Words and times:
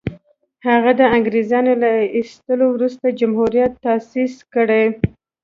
هغه 0.67 0.91
د 0.99 1.01
انګرېزانو 1.15 1.73
له 1.83 1.91
ایستلو 2.17 2.65
وروسته 2.75 3.15
جمهوریت 3.19 3.73
تاءسیس 3.85 4.33
کړي. 4.53 4.83